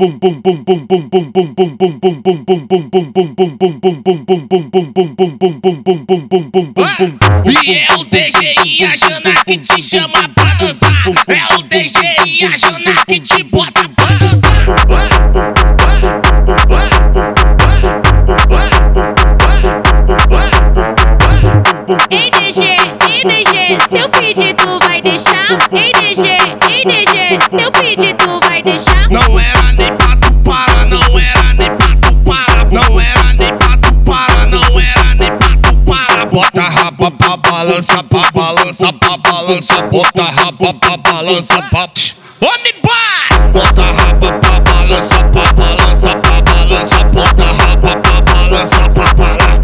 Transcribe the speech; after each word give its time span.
E 0.00 0.06
é 7.74 7.86
o 7.98 8.04
DG 8.04 8.54
e 8.64 8.84
a 8.84 8.96
Jana 8.96 9.34
que 9.44 9.58
te 9.58 9.82
chama 9.82 10.28
pra 10.36 10.54
dançar. 10.54 11.02
É 11.26 11.54
o 11.56 11.62
DG 11.62 11.98
e 12.26 12.44
a 12.44 12.56
Jana 12.56 13.04
que 13.08 13.18
te 13.18 13.42
bota 13.42 13.88
pra 13.88 14.06
dançar. 14.06 14.66
Ei 22.08 22.30
DG, 22.30 22.60
ei 23.10 23.22
DG, 23.24 23.52
seu 23.90 24.08
pedido 24.10 24.78
vai 24.86 25.02
deixar? 25.02 25.58
Ei 25.72 25.92
DG, 25.92 26.57
ei 27.28 27.38
DG, 27.38 27.60
seu 27.60 27.70
pedido 27.72 28.40
vai 28.40 28.62
deixar? 28.62 29.08
Não 29.10 29.38
era 29.38 29.72
nem 29.74 29.94
pra 29.96 30.16
tu 30.16 30.32
parar, 30.42 30.86
não 30.86 31.18
era 31.18 31.54
nem 31.54 31.76
pra 31.76 31.96
tu 31.96 32.14
parar. 32.24 32.64
Não 32.72 33.00
era 33.00 33.34
nem 33.34 33.56
pra 33.56 33.76
tu 33.76 33.92
parar, 34.04 34.46
não 34.46 34.80
era 34.80 35.14
nem 35.14 35.36
pra 35.36 35.56
tu 35.62 35.76
parar. 35.84 36.26
Bota 36.26 36.62
a 36.62 36.68
raba 36.68 37.10
pra 37.10 37.36
balança, 37.36 38.02
pra 38.04 38.30
balança, 38.32 38.92
pra 38.92 39.16
balança. 39.18 39.82
Bota 39.82 40.22
a 40.22 40.30
raba 40.30 40.74
pra 40.74 40.96
balança, 40.96 41.62
pra. 41.70 41.88
Homem 42.40 42.74
bar! 42.82 43.50
Bota 43.52 43.82
a 43.82 43.92
raba 43.92 44.32
pra 44.38 44.60
balança, 44.60 45.24
pra 45.24 45.52
balança, 45.52 46.16
pra 46.16 46.40
balança. 46.40 47.04
Bota 47.04 47.42
a 47.42 47.52
raba 47.52 47.96
pra 47.96 48.20
balança, 48.22 48.90
pra 48.90 49.14
parar. 49.14 49.58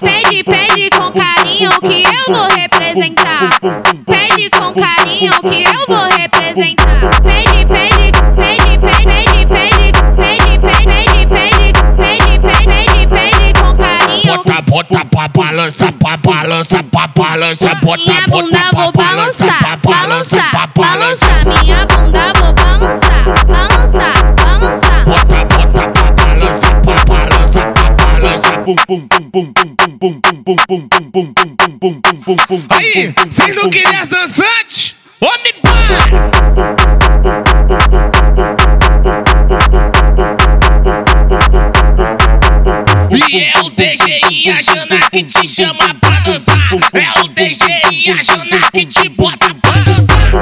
Pede, 0.00 0.44
pede 0.44 0.90
com 0.90 1.10
carinho 1.12 1.70
que 1.80 2.04
eu 2.04 2.34
vou 2.34 2.46
representar. 2.54 3.50
Pede 4.06 4.50
com 4.50 4.72
carinho 4.72 5.32
que 5.40 5.64
eu 5.64 5.86
vou 5.88 6.11
representar. 6.52 7.20
Pede, 7.22 7.66
pede, 7.66 8.12
pede, 8.36 8.78
pede, 8.78 9.06
pede, 9.06 9.46
pede, 9.46 10.18
pede, 10.18 11.26
pede, 11.26 11.72
pede, 11.96 12.38
pede, 12.38 12.66
pede, 12.68 13.06
pede 13.06 13.52
com 13.60 13.74
carinho. 13.76 14.36
Bota, 14.36 14.62
bota 14.62 15.04
pra 15.06 15.28
balança, 15.28 15.92
pra 15.92 16.16
balança, 16.18 16.82
pra 16.84 17.06
balança. 17.08 17.74
Bota, 17.76 18.02
Minha 18.02 18.26
bota 18.26 18.42
bunda 18.42 18.70
vou 18.74 18.92
balançar, 18.92 19.78
balançar, 19.82 20.68
balança. 20.74 20.76
balançar. 20.76 21.44
Minha 21.62 21.86
bunda 21.86 22.32
vou 22.38 22.52
balançar, 22.52 23.24
balançar, 23.46 24.34
balançar. 24.34 25.04
Bota, 25.04 25.44
bota 25.44 25.78
pra 25.78 25.86
balança, 25.94 26.70
pra 26.82 26.94
balança, 27.04 27.60
pra 27.72 27.92
balança. 27.92 28.92
Aí, 32.70 33.14
vocês 33.30 33.56
não 33.56 33.70
queriam 33.70 34.06
dançante? 34.06 34.61
Homem! 35.22 35.52
E 43.12 43.40
é 43.44 43.52
o 43.62 43.70
DG 43.70 44.20
e 44.32 44.50
a 44.50 44.60
Jana 44.62 44.98
que 45.12 45.22
te 45.22 45.46
chama 45.46 45.94
pra 46.00 46.18
dançar. 46.20 46.72
É 46.92 47.20
o 47.20 47.28
DG 47.28 47.64
e 47.92 48.10
a 48.10 48.20
Jana 48.24 48.68
que 48.72 48.84
te 48.84 49.08
bota 49.10 49.54
pra 49.54 49.70
dançar. 49.82 50.32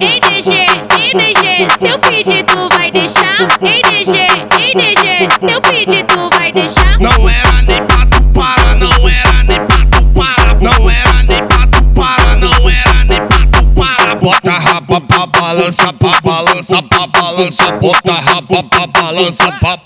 Ei 0.00 0.18
DG, 0.20 0.50
ei 0.98 1.12
DG, 1.12 1.68
seu 1.78 1.98
pedido 2.00 2.68
vai 2.70 2.90
deixar? 2.90 3.38
Ei 3.62 3.82
DG, 3.82 4.16
ei 4.58 4.74
DG, 4.74 5.48
seu 5.48 5.60
pedido 5.60 6.28
vai 6.36 6.50
deixar? 6.50 6.85
Balança, 15.46 15.92
pra 15.92 16.20
balança, 16.22 16.82
pra 16.82 17.06
balança. 17.06 17.72
Bota 17.80 18.12
a 18.12 18.18
raba 18.18 18.62
pra 18.64 18.86
balança, 18.88 19.52
pra. 19.52 19.78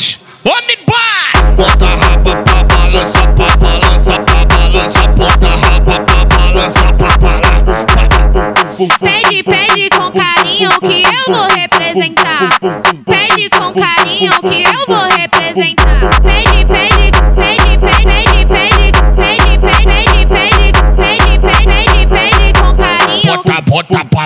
Homem 0.42 0.78
bar! 0.86 1.52
Bota 1.54 1.84
a 1.84 1.96
raba 1.96 2.36
pra 2.36 2.64
balança, 2.64 3.26
pra 3.36 3.56
balança, 3.56 4.20
pra 4.20 4.44
balança. 4.46 5.08
Bota 5.08 5.46
a 5.46 5.56
raba 5.56 6.00
pra 6.00 6.24
balança, 6.24 6.92
pra 6.94 7.18
parar. 7.18 7.60
Pede, 9.00 9.42
pede 9.42 9.90
com 9.90 10.10
carinho 10.10 10.70
que 10.80 11.02
eu 11.02 11.34
vou 11.34 11.46
representar. 11.54 12.48
Pede 13.04 13.50
com 13.50 13.74
carinho 13.74 14.32
que 14.40 14.62
eu 14.62 14.86
vou 14.86 14.99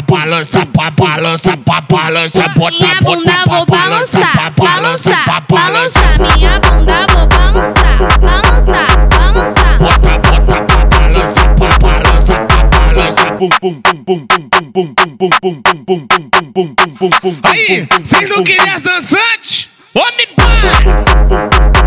balança, 0.08 0.66
pra 0.66 0.90
balança, 0.90 1.56
pra 1.56 1.80
balança. 1.80 2.48
Bota, 2.48 2.76
Minha 2.76 2.94
bota 3.00 3.16
bunda 3.16 3.44
vou 3.46 3.66
balançar, 3.66 4.20
balança, 4.22 4.26
pra 4.32 4.50
balançar, 4.50 5.42
balança. 5.48 6.00
balançar. 6.00 6.36
Minha 6.36 6.58
bunda 6.60 7.06
vou 7.12 7.26
balançar, 7.26 7.96
balançar, 8.20 9.08
balançar. 9.08 9.78
Bota, 9.78 10.18
bota 10.18 10.62
pra 10.64 10.84
balança, 10.88 11.44
pra 11.56 11.68
balança, 11.78 12.34
pra 12.46 12.62
balança. 12.64 13.14
Aí, 17.44 17.86
vocês 18.04 18.28
não 18.28 18.44
queriam 18.44 18.80
dançante? 18.80 19.70
Homem 19.94 20.28
bar! 20.36 21.83